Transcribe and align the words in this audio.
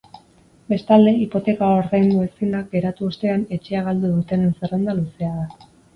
Bestalde, 0.71 1.11
hipoteka 1.25 1.67
ordaindu 1.81 2.23
ezinda 2.29 2.61
geratu 2.73 3.11
ostean 3.11 3.45
etxea 3.59 3.85
galdu 3.89 4.11
dutenen 4.17 4.57
zerrenda 4.63 4.97
luzea 5.03 5.35
da. 5.37 5.71